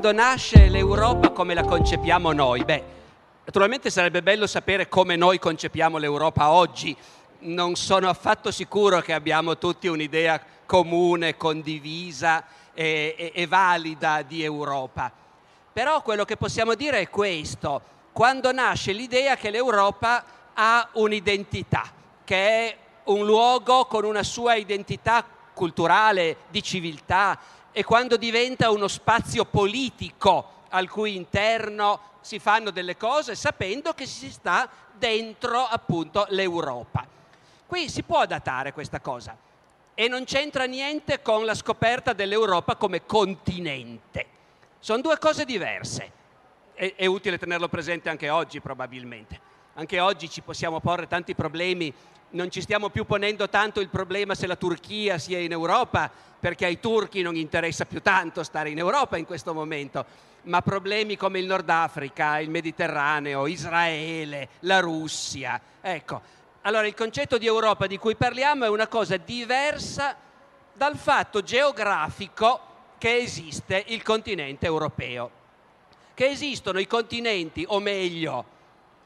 [0.00, 2.64] Quando nasce l'Europa come la concepiamo noi?
[2.64, 2.82] Beh,
[3.44, 6.96] naturalmente sarebbe bello sapere come noi concepiamo l'Europa oggi.
[7.40, 14.42] Non sono affatto sicuro che abbiamo tutti un'idea comune, condivisa e, e- e valida di
[14.42, 15.12] Europa.
[15.70, 17.82] Però quello che possiamo dire è questo.
[18.10, 21.84] Quando nasce l'idea che l'Europa ha un'identità,
[22.24, 27.38] che è un luogo con una sua identità culturale, di civiltà,
[27.72, 34.06] e quando diventa uno spazio politico al cui interno si fanno delle cose sapendo che
[34.06, 37.06] si sta dentro appunto l'Europa.
[37.66, 39.36] Qui si può datare questa cosa
[39.94, 44.26] e non c'entra niente con la scoperta dell'Europa come continente.
[44.78, 46.12] Sono due cose diverse.
[46.72, 49.48] È, è utile tenerlo presente anche oggi probabilmente.
[49.74, 51.92] Anche oggi ci possiamo porre tanti problemi,
[52.30, 56.66] non ci stiamo più ponendo tanto il problema se la Turchia sia in Europa, perché
[56.66, 60.04] ai turchi non interessa più tanto stare in Europa in questo momento,
[60.42, 65.60] ma problemi come il Nord Africa, il Mediterraneo, Israele, la Russia.
[65.80, 66.20] Ecco,
[66.62, 70.16] allora il concetto di Europa di cui parliamo è una cosa diversa
[70.72, 72.60] dal fatto geografico
[72.96, 75.38] che esiste il continente europeo.
[76.14, 78.44] Che esistono i continenti, o meglio,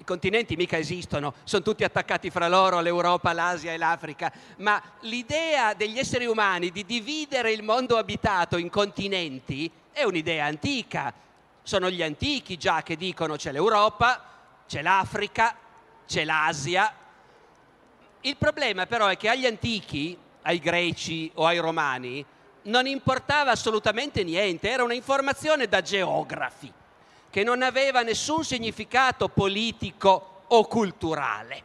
[0.04, 5.72] i continenti mica esistono, sono tutti attaccati fra loro, l'Europa, l'Asia e l'Africa, ma l'idea
[5.72, 11.12] degli esseri umani di dividere il mondo abitato in continenti è un'idea antica.
[11.62, 14.22] Sono gli antichi già che dicono c'è l'Europa,
[14.68, 15.56] c'è l'Africa,
[16.06, 16.94] c'è l'Asia.
[18.20, 22.22] Il problema però è che agli antichi, ai greci o ai romani,
[22.64, 26.70] non importava assolutamente niente, era una informazione da geografi
[27.34, 31.62] che non aveva nessun significato politico o culturale.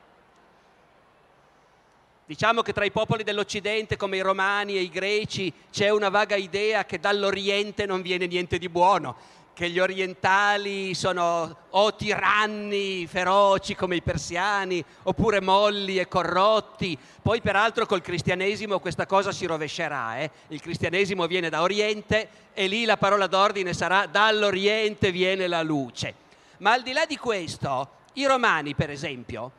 [2.26, 6.36] Diciamo che tra i popoli dell'Occidente, come i romani e i greci, c'è una vaga
[6.36, 9.16] idea che dall'Oriente non viene niente di buono,
[9.60, 16.98] che gli orientali sono o tiranni feroci come i persiani, oppure molli e corrotti.
[17.22, 20.20] Poi peraltro col cristianesimo questa cosa si rovescerà.
[20.20, 20.32] eh.
[20.48, 26.14] Il cristianesimo viene da Oriente e lì la parola d'ordine sarà dall'Oriente viene la luce.
[26.60, 29.52] Ma al di là di questo, i romani, per esempio,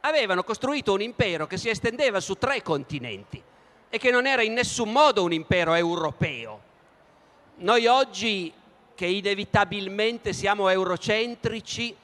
[0.00, 3.42] avevano costruito un impero che si estendeva su tre continenti
[3.88, 6.60] e che non era in nessun modo un impero europeo.
[7.60, 8.52] Noi oggi,
[8.98, 11.94] che inevitabilmente siamo eurocentrici,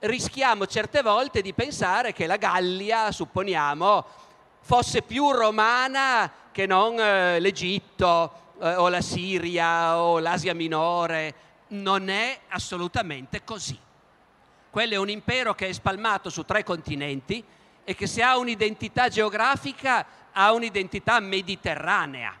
[0.00, 4.04] rischiamo certe volte di pensare che la Gallia, supponiamo,
[4.60, 11.34] fosse più romana che non eh, l'Egitto eh, o la Siria o l'Asia minore.
[11.68, 13.78] Non è assolutamente così.
[14.70, 17.44] Quello è un impero che è spalmato su tre continenti
[17.84, 22.36] e che se ha un'identità geografica ha un'identità mediterranea.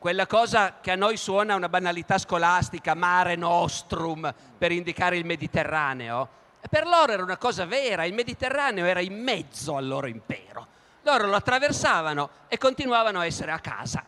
[0.00, 6.26] Quella cosa che a noi suona una banalità scolastica, mare nostrum, per indicare il Mediterraneo,
[6.70, 10.66] per loro era una cosa vera, il Mediterraneo era in mezzo al loro impero.
[11.02, 14.02] Loro lo attraversavano e continuavano a essere a casa.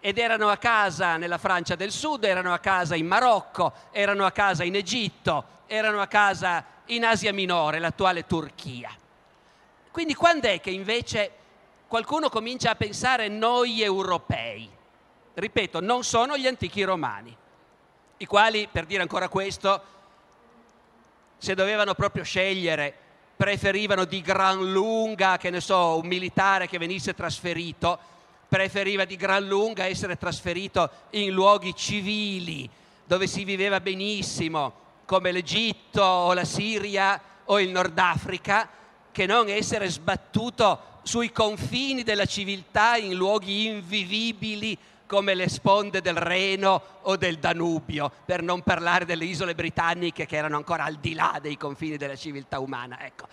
[0.00, 4.30] Ed erano a casa nella Francia del Sud, erano a casa in Marocco, erano a
[4.30, 8.96] casa in Egitto, erano a casa in Asia Minore, l'attuale Turchia.
[9.90, 11.32] Quindi quando è che invece
[11.86, 14.74] qualcuno comincia a pensare noi europei?
[15.34, 17.36] Ripeto, non sono gli antichi romani,
[18.18, 19.82] i quali, per dire ancora questo,
[21.38, 22.94] se dovevano proprio scegliere,
[23.36, 27.98] preferivano di gran lunga, che ne so, un militare che venisse trasferito,
[28.48, 32.70] preferiva di gran lunga essere trasferito in luoghi civili,
[33.04, 38.68] dove si viveva benissimo, come l'Egitto o la Siria o il Nord Africa,
[39.10, 46.16] che non essere sbattuto sui confini della civiltà in luoghi invivibili come le sponde del
[46.16, 51.14] Reno o del Danubio, per non parlare delle isole britanniche che erano ancora al di
[51.14, 53.04] là dei confini della civiltà umana.
[53.04, 53.26] Ecco.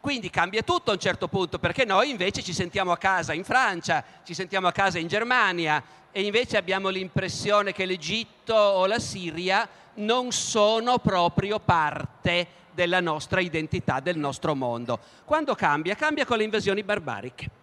[0.00, 3.44] Quindi cambia tutto a un certo punto, perché noi invece ci sentiamo a casa in
[3.44, 8.98] Francia, ci sentiamo a casa in Germania e invece abbiamo l'impressione che l'Egitto o la
[8.98, 14.98] Siria non sono proprio parte della nostra identità, del nostro mondo.
[15.26, 15.94] Quando cambia?
[15.94, 17.59] Cambia con le invasioni barbariche.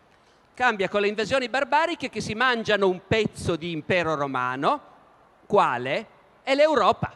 [0.58, 4.82] Cambia con le invasioni barbariche che si mangiano un pezzo di impero romano,
[5.46, 6.08] quale?
[6.42, 7.16] È l'Europa.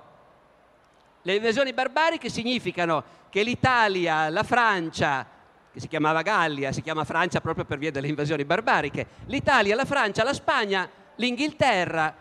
[1.23, 5.25] Le invasioni barbariche significano che l'Italia, la Francia,
[5.73, 9.85] che si chiamava Gallia, si chiama Francia proprio per via delle invasioni barbariche, l'Italia, la
[9.85, 12.13] Francia, la Spagna, l'Inghilterra,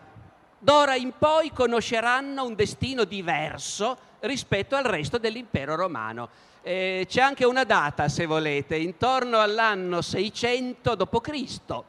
[0.57, 6.29] d'ora in poi conosceranno un destino diverso rispetto al resto dell'impero romano.
[6.63, 11.83] Eh, c'è anche una data, se volete, intorno all'anno 600 d.C.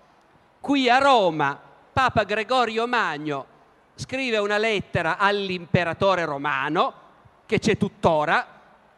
[0.60, 1.60] Qui a Roma,
[1.92, 3.46] Papa Gregorio Magno
[3.94, 6.94] scrive una lettera all'imperatore romano,
[7.44, 8.46] che c'è tuttora,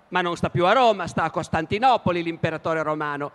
[0.08, 3.32] ma non sta più a Roma, sta a Costantinopoli l'imperatore romano.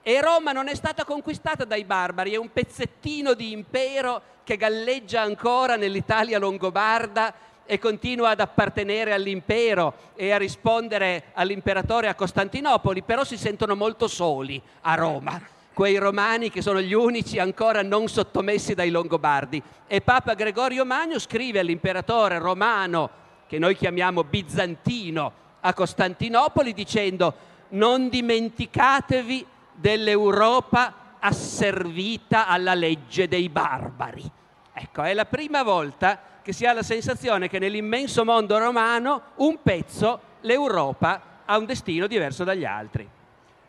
[0.00, 5.20] E Roma non è stata conquistata dai barbari, è un pezzettino di impero che galleggia
[5.20, 7.34] ancora nell'Italia longobarda
[7.64, 14.08] e continua ad appartenere all'impero e a rispondere all'imperatore a Costantinopoli, però si sentono molto
[14.08, 15.40] soli a Roma,
[15.72, 19.62] quei romani che sono gli unici ancora non sottomessi dai Longobardi.
[19.86, 23.10] E Papa Gregorio Magno scrive all'imperatore romano,
[23.46, 27.34] che noi chiamiamo bizantino, a Costantinopoli dicendo
[27.70, 34.30] non dimenticatevi dell'Europa asservita alla legge dei barbari.
[34.74, 39.58] Ecco, è la prima volta che si ha la sensazione che nell'immenso mondo romano un
[39.62, 43.08] pezzo, l'Europa, ha un destino diverso dagli altri.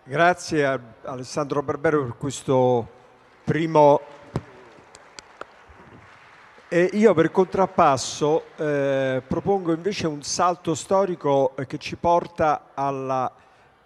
[0.04, 2.88] Grazie a Alessandro Barbero per questo
[3.44, 4.02] primo...
[6.70, 13.32] E io per contrappasso eh, propongo invece un salto storico che ci porta alla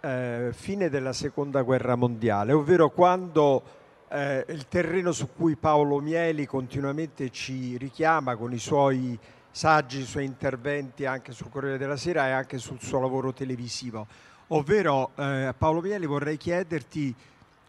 [0.00, 3.62] eh, fine della seconda guerra mondiale, ovvero quando
[4.10, 9.18] eh, il terreno su cui Paolo Mieli continuamente ci richiama con i suoi
[9.50, 14.06] saggi, i suoi interventi anche sul Corriere della Sera e anche sul suo lavoro televisivo.
[14.48, 17.14] Ovvero, eh, Paolo Mieli, vorrei chiederti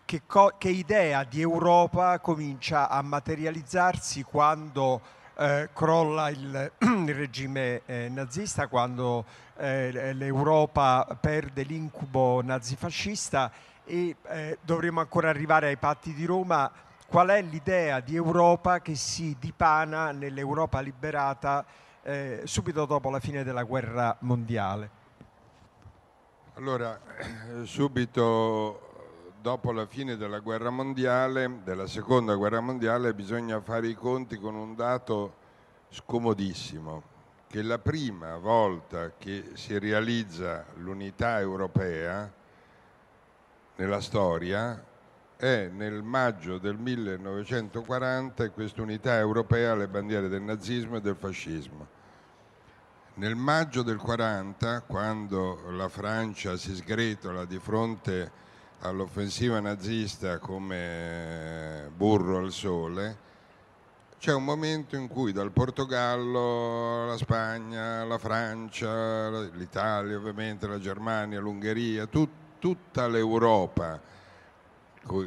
[0.06, 5.02] che, co- che, idea di Europa comincia a materializzarsi quando
[5.38, 9.26] eh, crolla il, il regime eh, nazista, quando
[9.58, 13.52] eh, l'Europa perde l'incubo nazifascista
[13.90, 16.72] e eh, dovremo ancora arrivare ai patti di Roma.
[17.08, 21.66] Qual è l'idea di Europa che si dipana nell'Europa liberata
[22.04, 24.98] eh, subito dopo la fine della guerra mondiale?
[26.54, 27.00] Allora,
[27.64, 34.38] subito dopo la fine della guerra mondiale, della seconda guerra mondiale, bisogna fare i conti
[34.38, 35.34] con un dato
[35.90, 37.02] scomodissimo,
[37.48, 42.32] che la prima volta che si realizza l'unità europea
[43.80, 44.84] nella storia
[45.38, 51.16] è nel maggio del 1940 e questa unità europea le bandiere del nazismo e del
[51.16, 51.88] fascismo.
[53.16, 58.31] Nel maggio del 40, quando la Francia si sgretola di fronte
[58.81, 63.28] all'offensiva nazista come burro al sole,
[64.20, 71.40] c'è un momento in cui dal Portogallo alla Spagna, alla Francia, l'Italia ovviamente, la Germania,
[71.40, 74.00] l'Ungheria, tutti tutta l'Europa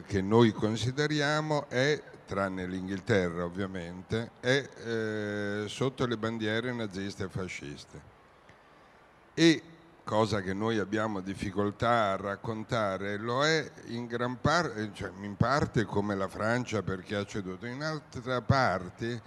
[0.07, 8.11] che noi consideriamo è, tranne l'Inghilterra ovviamente, è eh, sotto le bandiere naziste e fasciste.
[9.35, 9.63] E
[10.05, 15.85] cosa che noi abbiamo difficoltà a raccontare, lo è in gran parte, cioè in parte
[15.85, 19.21] come la Francia perché ha ceduto, in altre parti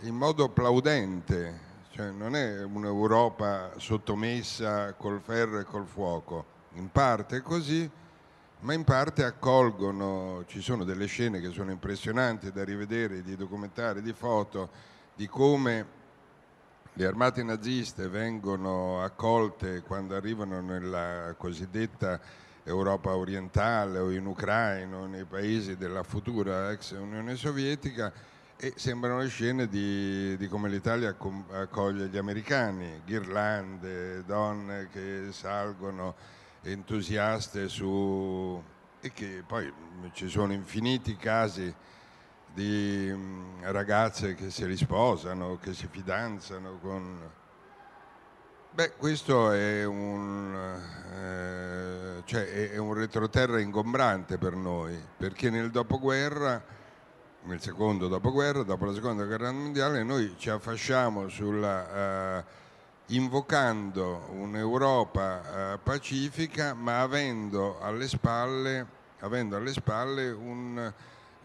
[0.00, 1.60] in modo plaudente,
[1.90, 7.88] cioè non è un'Europa sottomessa col ferro e col fuoco, in parte così,
[8.60, 14.02] ma in parte accolgono, ci sono delle scene che sono impressionanti da rivedere, di documentari,
[14.02, 14.70] di foto,
[15.14, 15.94] di come
[16.92, 22.18] le armate naziste vengono accolte quando arrivano nella cosiddetta
[22.62, 28.12] Europa orientale o in Ucraina o nei paesi della futura ex Unione Sovietica
[28.56, 31.14] e sembrano le scene di, di come l'Italia
[31.50, 36.14] accoglie gli americani, ghirlande, donne che salgono
[36.70, 38.62] entusiaste su
[39.00, 39.72] e che poi
[40.12, 41.72] ci sono infiniti casi
[42.52, 47.30] di mm, ragazze che si risposano, che si fidanzano con...
[48.70, 50.54] Beh, questo è un,
[51.14, 56.62] eh, cioè è un retroterra ingombrante per noi, perché nel dopoguerra,
[57.44, 62.38] nel secondo dopoguerra, dopo la seconda guerra mondiale, noi ci affasciamo sulla...
[62.38, 62.64] Eh,
[63.10, 68.86] invocando un'Europa eh, pacifica ma avendo alle spalle,
[69.20, 70.92] avendo alle spalle un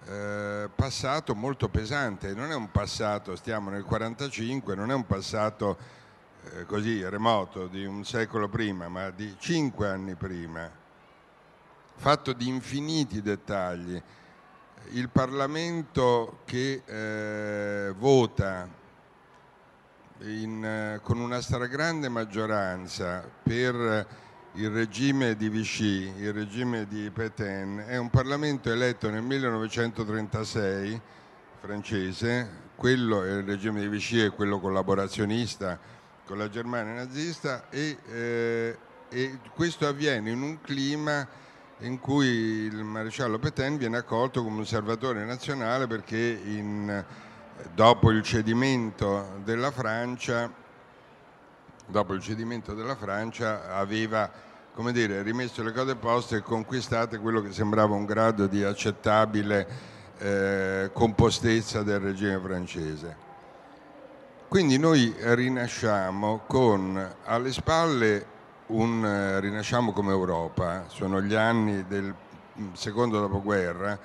[0.06, 5.78] eh, passato molto pesante, non è un passato, stiamo nel 1945, non è un passato
[6.54, 10.70] eh, così remoto di un secolo prima, ma di cinque anni prima,
[11.96, 14.02] fatto di infiniti dettagli.
[14.94, 18.68] Il Parlamento che eh, vota
[20.24, 24.08] in, eh, con una stragrande maggioranza per
[24.54, 31.02] il regime di Vichy, il regime di Pétain, è un Parlamento eletto nel 1936
[31.60, 35.80] francese, quello è il regime di Vichy, è quello collaborazionista
[36.26, 38.78] con la Germania nazista e, eh,
[39.10, 41.28] e questo avviene in un clima
[41.80, 47.04] in cui il maresciallo Pétain viene accolto come osservatore nazionale perché in,
[47.74, 50.60] dopo il cedimento della Francia
[52.22, 54.32] cedimento della Francia aveva
[54.92, 59.68] dire, rimesso le cose a posto e conquistate quello che sembrava un grado di accettabile
[60.18, 63.30] eh, compostezza del regime francese.
[64.48, 68.26] Quindi noi rinasciamo con alle spalle
[68.68, 72.14] un rinasciamo come Europa, sono gli anni del
[72.60, 74.00] mm, secondo dopoguerra,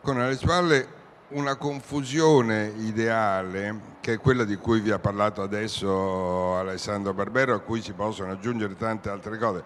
[0.00, 0.99] con alle spalle
[1.30, 7.60] una confusione ideale che è quella di cui vi ha parlato adesso Alessandro Barbero, a
[7.60, 9.62] cui si possono aggiungere tante altre cose.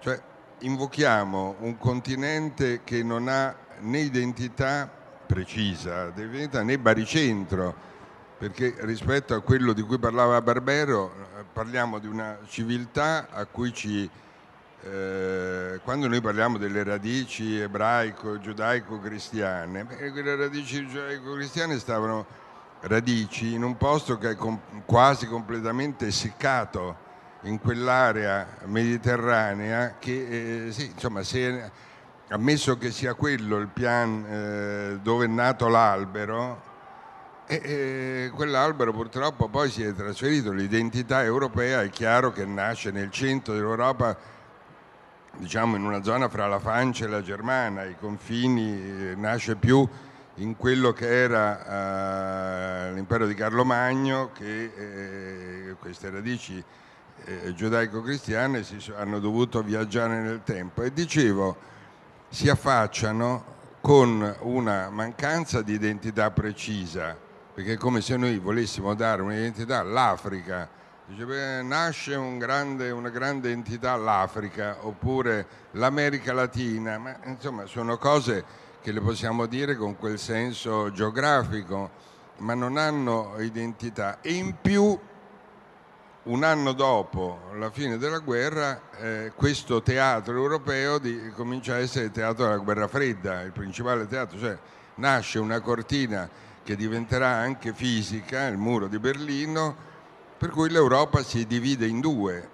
[0.00, 0.20] Cioè,
[0.60, 4.90] invochiamo un continente che non ha né identità
[5.26, 7.74] precisa né baricentro,
[8.36, 13.72] perché rispetto a quello di cui parlava Barbero eh, parliamo di una civiltà a cui
[13.72, 14.10] ci
[14.84, 22.26] eh, quando noi parliamo delle radici ebraico, giudaico-cristiane, quelle radici giudaico-cristiane stavano
[22.80, 26.96] radici in un posto che è com- quasi completamente essiccato
[27.42, 31.70] in quell'area mediterranea che, eh, sì, insomma, se,
[32.28, 36.72] ammesso che sia quello il pian eh, dove è nato l'albero,
[37.46, 43.10] e, e, quell'albero purtroppo poi si è trasferito, l'identità europea è chiaro che nasce nel
[43.10, 44.32] centro dell'Europa
[45.38, 49.86] diciamo in una zona fra la Francia e la Germania, i confini eh, nasce più
[50.38, 56.62] in quello che era uh, l'impero di Carlo Magno che eh, queste radici
[57.24, 60.82] eh, giudaico-cristiane si hanno dovuto viaggiare nel tempo.
[60.82, 61.56] E dicevo
[62.28, 67.16] si affacciano con una mancanza di identità precisa
[67.54, 70.68] perché è come se noi volessimo dare un'identità all'Africa
[71.06, 77.98] Dice, beh, nasce un grande, una grande entità l'Africa oppure l'America Latina, ma insomma sono
[77.98, 78.42] cose
[78.80, 81.90] che le possiamo dire con quel senso geografico,
[82.38, 84.22] ma non hanno identità.
[84.22, 84.98] E in più,
[86.22, 92.06] un anno dopo la fine della guerra, eh, questo teatro europeo di, comincia a essere
[92.06, 94.56] il teatro della guerra fredda, il principale teatro, cioè
[94.94, 96.26] nasce una cortina
[96.62, 99.92] che diventerà anche fisica, il muro di Berlino,
[100.36, 102.48] per cui l'Europa si divide in due.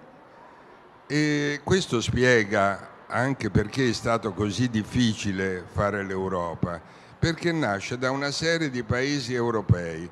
[1.07, 6.81] E questo spiega anche perché è stato così difficile fare l'Europa,
[7.19, 10.09] perché nasce da una serie di paesi europei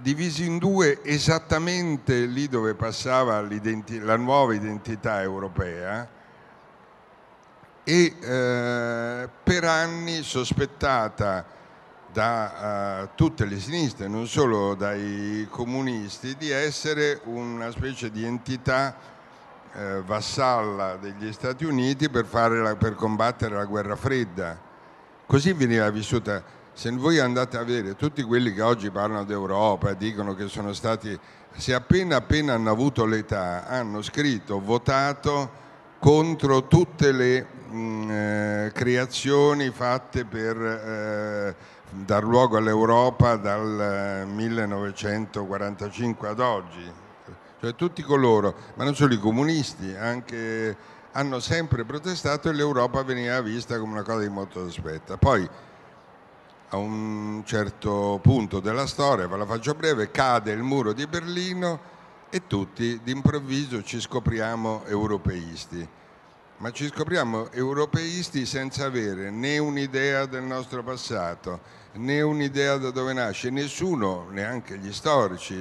[0.00, 6.08] divisi in due esattamente lì dove passava la nuova identità europea
[7.82, 11.44] e eh, per anni sospettata
[12.16, 18.96] da uh, tutte le sinistre, non solo dai comunisti, di essere una specie di entità
[19.74, 24.58] uh, vassalla degli Stati Uniti per, la, per, combattere la guerra fredda.
[25.26, 26.42] Così veniva vissuta.
[26.72, 31.18] Se voi andate a vedere tutti quelli che oggi parlano d'Europa dicono che sono stati,
[31.54, 35.64] se appena appena hanno avuto l'età, hanno scritto, votato
[35.98, 46.26] contro tutte le mh, mm, eh, creazioni fatte per eh, dar luogo all'Europa dal 1945
[46.26, 46.90] eh, ad oggi.
[47.60, 50.76] Cioè tutti coloro, ma non solo i comunisti, anche,
[51.12, 55.16] hanno sempre protestato e l'Europa veniva vista come una cosa di molto sospetta.
[55.16, 55.48] Poi
[56.70, 61.94] a un certo punto della storia, ve la faccio breve, cade il muro di Berlino
[62.28, 65.88] e tutti d'improvviso ci scopriamo europeisti
[66.58, 71.60] ma ci scopriamo europeisti senza avere né un'idea del nostro passato,
[71.92, 73.50] né un'idea da dove nasce.
[73.50, 75.54] Nessuno, neanche gli storici,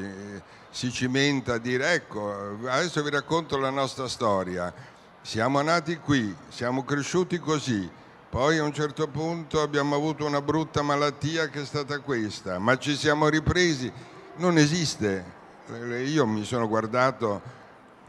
[0.70, 4.74] si cimenta a dire ecco, adesso vi racconto la nostra storia.
[5.22, 7.90] Siamo nati qui, siamo cresciuti così,
[8.30, 12.78] poi a un certo punto abbiamo avuto una brutta malattia che è stata questa, ma
[12.78, 13.92] ci siamo ripresi.
[14.38, 15.34] Non esiste.
[16.06, 17.42] Io mi sono guardato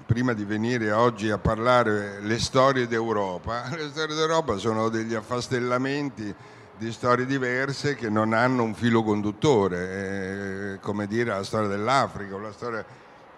[0.06, 6.34] prima di venire oggi a parlare le storie d'Europa, le storie d'Europa sono degli affastellamenti
[6.78, 12.38] di storie diverse che non hanno un filo conduttore, eh, come dire la storia dell'Africa
[12.38, 12.84] la storia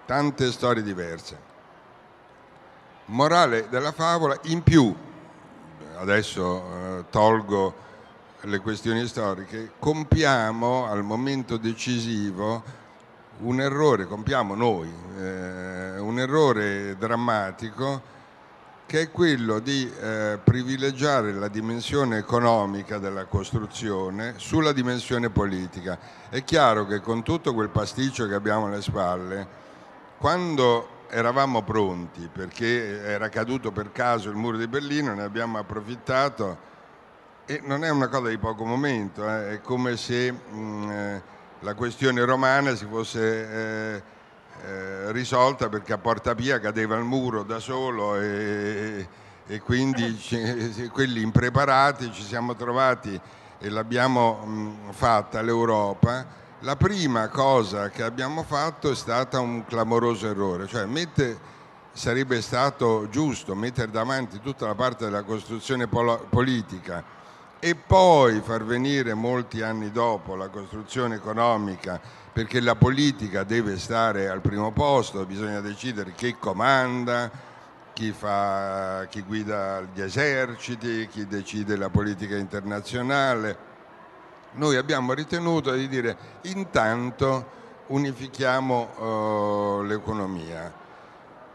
[0.04, 1.46] tante storie diverse.
[3.06, 4.94] Morale della favola, in più,
[5.96, 7.86] adesso eh, tolgo
[8.42, 12.62] le questioni storiche, compiamo al momento decisivo
[13.40, 18.16] un errore, compiamo noi, eh, un errore drammatico
[18.86, 25.98] che è quello di eh, privilegiare la dimensione economica della costruzione sulla dimensione politica.
[26.30, 29.46] È chiaro che con tutto quel pasticcio che abbiamo alle spalle,
[30.16, 36.66] quando eravamo pronti, perché era caduto per caso il muro di Berlino, ne abbiamo approfittato
[37.44, 41.22] e non è una cosa di poco momento, eh, è come se mh, eh,
[41.60, 44.02] la questione romana si fosse eh,
[44.64, 49.08] eh, risolta perché a Porta Pia cadeva il muro da solo e,
[49.46, 53.20] e quindi ci, quelli impreparati ci siamo trovati
[53.58, 56.36] e l'abbiamo fatta l'Europa.
[56.60, 61.38] La prima cosa che abbiamo fatto è stata un clamoroso errore, cioè mette,
[61.92, 67.16] sarebbe stato giusto mettere davanti tutta la parte della costruzione politica
[67.60, 72.00] e poi far venire molti anni dopo la costruzione economica
[72.32, 77.28] perché la politica deve stare al primo posto, bisogna decidere chi comanda,
[77.92, 83.66] chi, fa, chi guida gli eserciti, chi decide la politica internazionale.
[84.52, 87.56] Noi abbiamo ritenuto di dire intanto
[87.88, 90.72] unifichiamo uh, l'economia.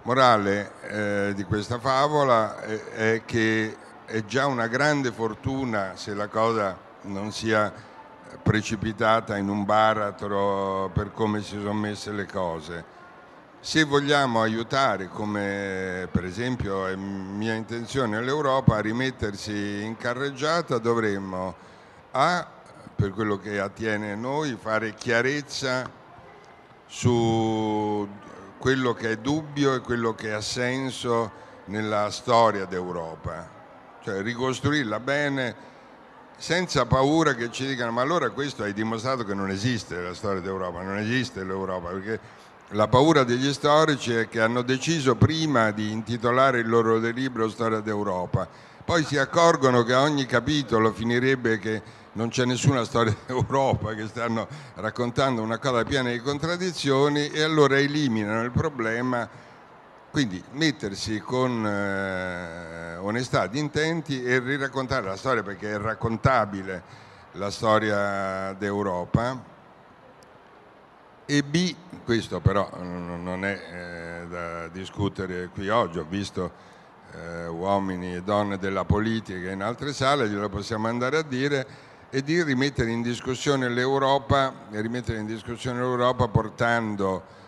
[0.02, 6.28] Morale eh, di questa favola è, è che è già una grande fortuna se la
[6.28, 7.72] cosa non sia
[8.42, 12.92] precipitata in un baratro per come si sono messe le cose.
[13.60, 21.56] Se vogliamo aiutare, come per esempio è mia intenzione l'Europa, a rimettersi in carreggiata, dovremmo,
[22.12, 22.46] a,
[22.94, 25.90] per quello che attiene a noi, fare chiarezza
[26.86, 28.06] su
[28.58, 31.32] quello che è dubbio e quello che ha senso
[31.66, 33.53] nella storia d'Europa
[34.04, 35.72] cioè ricostruirla bene
[36.38, 40.42] senza paura che ci dicano ma allora questo hai dimostrato che non esiste la storia
[40.42, 42.20] d'Europa, non esiste l'Europa, perché
[42.70, 47.80] la paura degli storici è che hanno deciso prima di intitolare il loro libro Storia
[47.80, 48.48] d'Europa,
[48.84, 51.82] poi si accorgono che a ogni capitolo finirebbe che
[52.14, 57.78] non c'è nessuna storia d'Europa, che stanno raccontando una cosa piena di contraddizioni e allora
[57.78, 59.30] eliminano il problema
[60.14, 66.84] quindi mettersi con eh, onestà di intenti e riraccontare la storia perché è raccontabile
[67.32, 69.44] la storia d'Europa.
[71.26, 76.52] E B, questo però non è eh, da discutere qui oggi, ho visto
[77.14, 81.66] eh, uomini e donne della politica in altre sale, glielo possiamo andare a dire,
[82.12, 87.42] e di rimettere in discussione l'Europa, rimettere in discussione l'Europa portando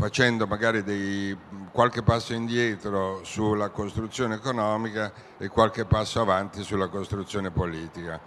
[0.00, 1.36] facendo magari dei,
[1.72, 8.18] qualche passo indietro sulla costruzione economica e qualche passo avanti sulla costruzione politica.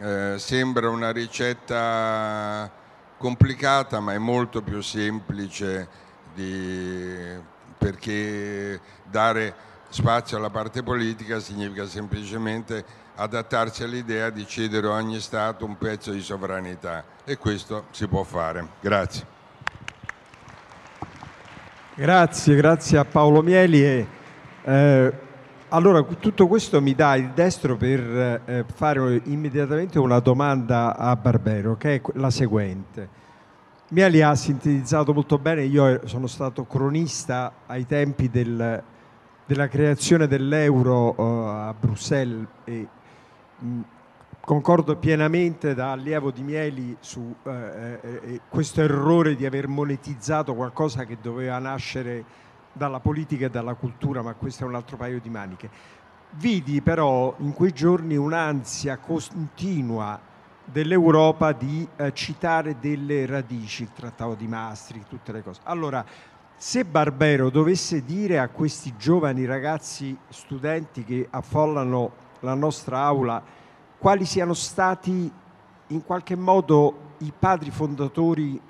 [0.00, 2.68] Eh, sembra una ricetta
[3.16, 5.88] complicata ma è molto più semplice
[6.34, 7.16] di,
[7.78, 9.54] perché dare
[9.90, 12.84] spazio alla parte politica significa semplicemente
[13.14, 18.24] adattarsi all'idea di cedere a ogni Stato un pezzo di sovranità e questo si può
[18.24, 18.66] fare.
[18.80, 19.37] Grazie.
[21.98, 23.82] Grazie, grazie a Paolo Mieli.
[23.82, 24.06] E,
[24.62, 25.12] eh,
[25.70, 28.00] allora, tutto questo mi dà il destro per
[28.46, 33.08] eh, fare immediatamente una domanda a Barbero, che è la seguente.
[33.88, 38.80] Mieli ha sintetizzato molto bene, io sono stato cronista ai tempi del,
[39.44, 42.86] della creazione dell'euro uh, a Bruxelles e
[43.58, 43.80] mh,
[44.48, 50.54] Concordo pienamente da allievo di Mieli su eh, eh, eh, questo errore di aver monetizzato
[50.54, 52.24] qualcosa che doveva nascere
[52.72, 55.68] dalla politica e dalla cultura, ma questo è un altro paio di maniche.
[56.30, 60.18] Vidi però in quei giorni un'ansia continua
[60.64, 65.60] dell'Europa di eh, citare delle radici, il trattato di Maastricht, tutte le cose.
[65.64, 66.02] Allora,
[66.56, 73.57] se Barbero dovesse dire a questi giovani ragazzi studenti che affollano la nostra aula
[73.98, 75.30] quali siano stati
[75.88, 78.60] in qualche modo i padri fondatori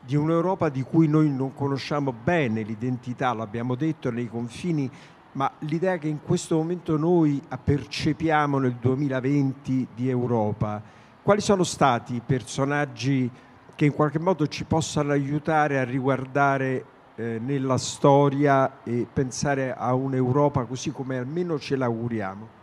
[0.00, 4.90] di un'Europa di cui noi non conosciamo bene l'identità, l'abbiamo detto nei confini,
[5.32, 10.82] ma l'idea che in questo momento noi percepiamo nel 2020 di Europa,
[11.22, 13.30] quali sono stati i personaggi
[13.74, 19.92] che in qualche modo ci possano aiutare a riguardare eh, nella storia e pensare a
[19.92, 22.56] un'Europa così come almeno ce l'auguriamo?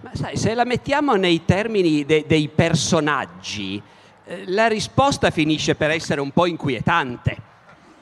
[0.00, 3.82] Ma sai, se la mettiamo nei termini de- dei personaggi,
[4.24, 7.46] eh, la risposta finisce per essere un po' inquietante.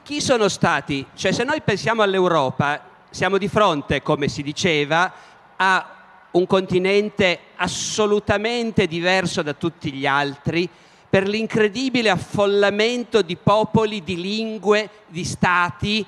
[0.02, 1.04] chi sono stati?
[1.14, 2.80] Cioè se noi pensiamo all'Europa,
[3.10, 5.12] siamo di fronte, come si diceva,
[5.56, 5.96] a
[6.32, 10.68] un continente assolutamente diverso da tutti gli altri
[11.08, 16.04] per l'incredibile affollamento di popoli, di lingue, di stati,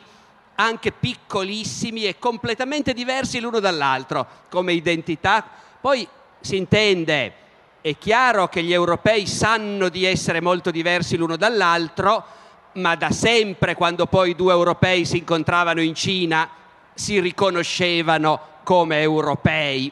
[0.57, 5.66] anche piccolissimi e completamente diversi l'uno dall'altro come identità.
[5.81, 6.07] Poi
[6.41, 7.33] si intende,
[7.81, 12.25] è chiaro che gli europei sanno di essere molto diversi l'uno dall'altro,
[12.73, 16.49] ma da sempre quando poi due europei si incontravano in Cina
[16.95, 19.91] si riconoscevano come europei.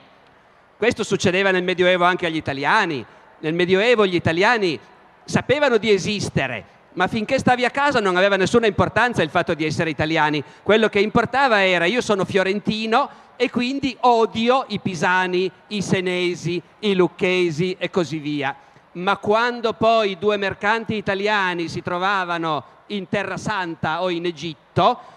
[0.76, 3.04] Questo succedeva nel Medioevo anche agli italiani.
[3.38, 4.78] Nel Medioevo gli italiani
[5.24, 9.64] sapevano di esistere, ma finché stavi a casa non aveva nessuna importanza il fatto di
[9.64, 10.42] essere italiani.
[10.62, 16.94] Quello che importava era io sono fiorentino e quindi odio i pisani, i senesi, i
[16.94, 18.54] lucchesi e così via.
[18.92, 25.14] Ma quando poi due mercanti italiani si trovavano in Terra Santa o in Egitto,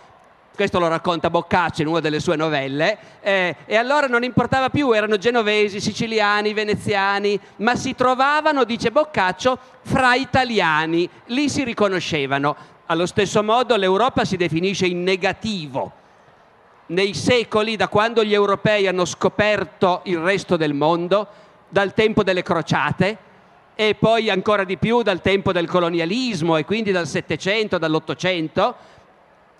[0.53, 4.91] questo lo racconta Boccaccio in una delle sue novelle, eh, e allora non importava più,
[4.91, 12.57] erano genovesi, siciliani, veneziani, ma si trovavano, dice Boccaccio, fra italiani, lì si riconoscevano.
[12.87, 15.93] Allo stesso modo l'Europa si definisce in negativo.
[16.89, 21.27] Nei secoli, da quando gli europei hanno scoperto il resto del mondo,
[21.69, 23.17] dal tempo delle crociate,
[23.75, 28.75] e poi ancora di più dal tempo del colonialismo e quindi dal Settecento, dall'Ottocento,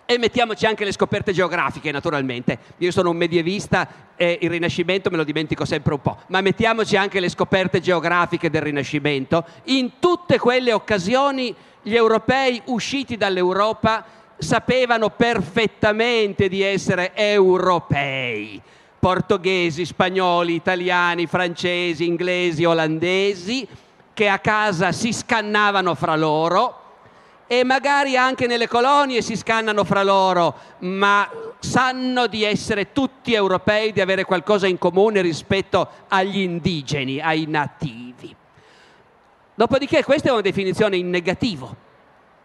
[0.08, 2.58] e mettiamoci anche le scoperte geografiche, naturalmente.
[2.78, 6.98] Io sono un medievista e il Rinascimento me lo dimentico sempre un po', ma mettiamoci
[6.98, 9.46] anche le scoperte geografiche del Rinascimento.
[9.66, 14.04] In tutte quelle occasioni gli europei usciti dall'Europa
[14.40, 18.60] sapevano perfettamente di essere europei.
[18.98, 23.68] Portoghesi, spagnoli, italiani, francesi, inglesi, olandesi,
[24.14, 26.80] che a casa si scannavano fra loro
[27.52, 33.92] e magari anche nelle colonie si scannano fra loro, ma sanno di essere tutti europei,
[33.92, 38.36] di avere qualcosa in comune rispetto agli indigeni, ai nativi.
[39.56, 41.88] Dopodiché questa è una definizione in negativo.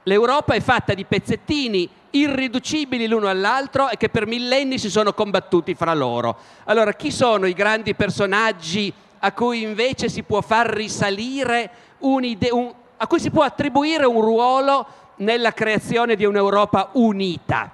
[0.04, 5.74] L'Europa è fatta di pezzettini irriducibili l'uno all'altro e che per millenni si sono combattuti
[5.74, 6.36] fra loro.
[6.64, 12.72] Allora, chi sono i grandi personaggi a cui invece si può far risalire un'idea, un,
[12.98, 14.86] a cui si può attribuire un ruolo
[15.16, 17.70] nella creazione di un'Europa unita.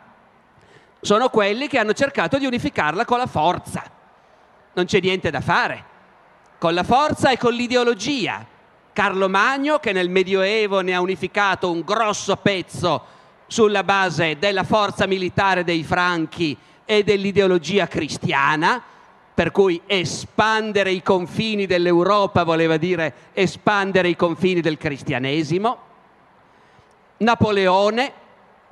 [1.00, 3.82] Sono quelli che hanno cercato di unificarla con la forza.
[4.72, 5.84] Non c'è niente da fare.
[6.58, 8.46] Con la forza e con l'ideologia.
[8.92, 15.06] Carlo Magno, che nel Medioevo ne ha unificato un grosso pezzo sulla base della forza
[15.06, 18.82] militare dei Franchi e dell'ideologia cristiana,
[19.32, 25.78] per cui espandere i confini dell'Europa voleva dire espandere i confini del cristianesimo.
[27.18, 28.12] Napoleone,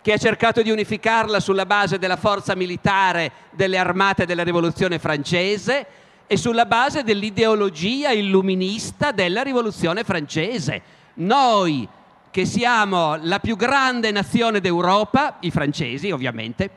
[0.02, 5.86] che ha cercato di unificarla sulla base della forza militare delle armate della rivoluzione francese
[6.28, 10.82] e sulla base dell'ideologia illuminista della rivoluzione francese.
[11.14, 11.88] Noi,
[12.30, 16.70] che siamo la più grande nazione d'Europa, i francesi ovviamente,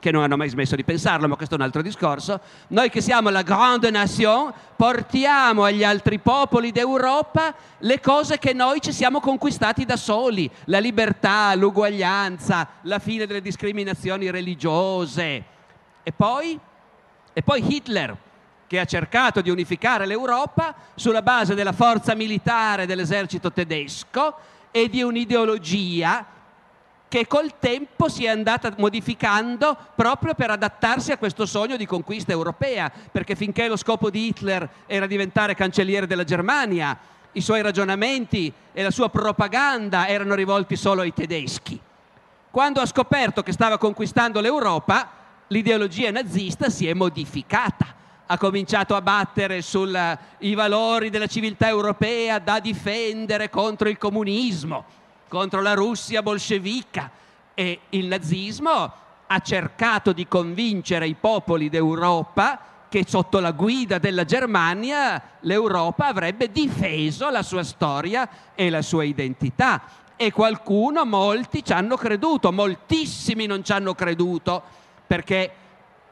[0.00, 3.00] che non hanno mai smesso di pensarlo, ma questo è un altro discorso, noi che
[3.00, 9.20] siamo la grande nation portiamo agli altri popoli d'Europa le cose che noi ci siamo
[9.20, 15.44] conquistati da soli, la libertà, l'uguaglianza, la fine delle discriminazioni religiose.
[16.02, 16.58] E poi,
[17.32, 18.14] e poi Hitler,
[18.66, 24.34] che ha cercato di unificare l'Europa sulla base della forza militare dell'esercito tedesco
[24.70, 26.26] e di un'ideologia
[27.14, 32.32] che col tempo si è andata modificando proprio per adattarsi a questo sogno di conquista
[32.32, 36.98] europea, perché finché lo scopo di Hitler era diventare cancelliere della Germania,
[37.30, 41.78] i suoi ragionamenti e la sua propaganda erano rivolti solo ai tedeschi.
[42.50, 45.08] Quando ha scoperto che stava conquistando l'Europa,
[45.46, 47.94] l'ideologia nazista si è modificata
[48.26, 55.02] ha cominciato a battere sui valori della civiltà europea da difendere contro il comunismo
[55.34, 57.10] contro la Russia bolscevica
[57.54, 58.92] e il nazismo
[59.26, 66.52] ha cercato di convincere i popoli d'Europa che sotto la guida della Germania l'Europa avrebbe
[66.52, 69.82] difeso la sua storia e la sua identità.
[70.14, 74.62] E qualcuno, molti ci hanno creduto, moltissimi non ci hanno creduto,
[75.04, 75.52] perché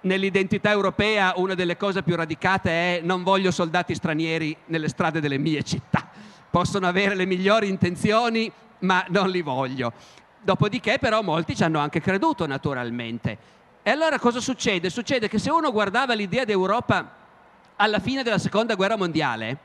[0.02, 5.38] nell'identità europea una delle cose più radicate è non voglio soldati stranieri nelle strade delle
[5.38, 6.08] mie città.
[6.50, 9.92] Possono avere le migliori intenzioni, ma non li voglio.
[10.40, 13.38] Dopodiché però molti ci hanno anche creduto naturalmente.
[13.82, 14.90] E allora cosa succede?
[14.90, 17.20] Succede che se uno guardava l'idea d'Europa
[17.76, 19.58] alla fine della seconda guerra mondiale,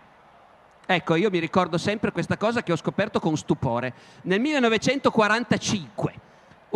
[0.85, 6.25] ecco io mi ricordo sempre questa cosa che ho scoperto con stupore, nel 1945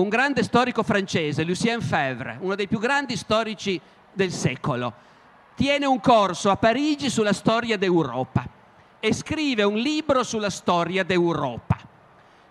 [0.02, 3.80] un grande storico francese, Lucien Febvre, uno dei più grandi storici
[4.12, 4.92] del secolo,
[5.56, 8.44] tiene un corso a Parigi sulla storia d'Europa
[9.00, 11.78] e scrive un libro sulla storia d'Europa.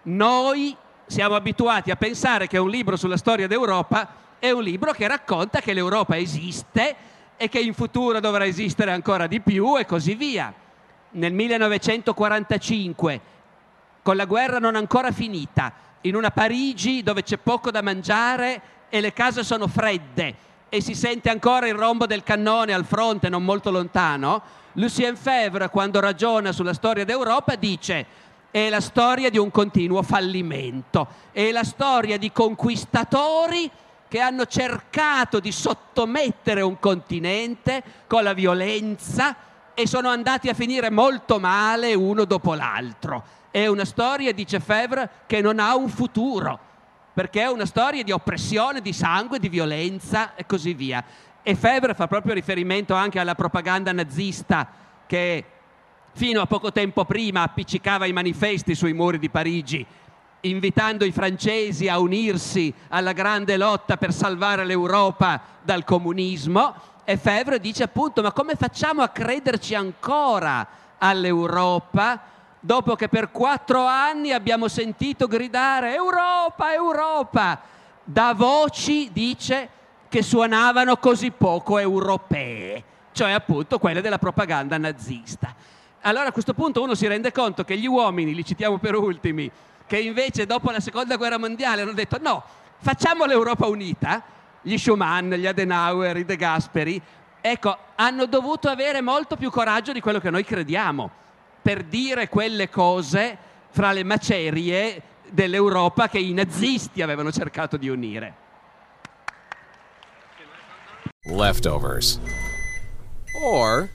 [0.02, 4.08] Noi siamo abituati a pensare che un libro sulla storia d'Europa
[4.38, 6.94] è un libro che racconta che l'Europa esiste
[7.36, 10.54] e che in futuro dovrà esistere ancora di più e così via.
[11.12, 13.20] Nel 1945,
[14.02, 19.00] con la guerra non ancora finita, in una Parigi dove c'è poco da mangiare e
[19.00, 23.44] le case sono fredde e si sente ancora il rombo del cannone al fronte non
[23.44, 24.42] molto lontano,
[24.74, 31.06] Lucien Febvre, quando ragiona sulla storia d'Europa, dice è la storia di un continuo fallimento,
[31.32, 33.70] è la storia di conquistatori
[34.08, 39.36] che hanno cercato di sottomettere un continente con la violenza
[39.72, 43.38] e sono andati a finire molto male uno dopo l'altro.
[43.50, 46.68] È una storia, dice Febvre, che non ha un futuro
[47.12, 51.04] perché è una storia di oppressione, di sangue, di violenza e così via.
[51.42, 54.68] E Febre fa proprio riferimento anche alla propaganda nazista
[55.06, 55.44] che
[56.12, 59.84] fino a poco tempo prima appiccicava i manifesti sui muri di Parigi,
[60.42, 66.74] invitando i francesi a unirsi alla grande lotta per salvare l'Europa dal comunismo.
[67.04, 72.22] E Febvre dice appunto, ma come facciamo a crederci ancora all'Europa
[72.60, 77.60] dopo che per quattro anni abbiamo sentito gridare Europa, Europa,
[78.04, 79.68] da voci, dice,
[80.08, 85.54] che suonavano così poco europee, cioè appunto quelle della propaganda nazista.
[86.02, 89.50] Allora a questo punto uno si rende conto che gli uomini, li citiamo per ultimi,
[89.86, 92.42] che invece dopo la seconda guerra mondiale hanno detto no,
[92.78, 94.22] facciamo l'Europa unita,
[94.62, 97.00] gli Schumann, gli Adenauer, i De Gasperi,
[97.40, 101.18] ecco, hanno dovuto avere molto più coraggio di quello che noi crediamo
[101.62, 103.36] per dire quelle cose
[103.70, 108.34] fra le macerie dell'Europa che i nazisti avevano cercato di unire.
[111.24, 112.18] Leftovers.
[113.42, 113.88] Or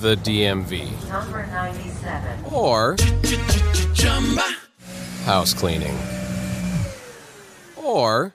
[0.00, 1.08] the DMV.
[1.08, 2.44] Number 97.
[2.50, 2.94] Or
[5.24, 5.96] house cleaning.
[7.76, 8.34] Or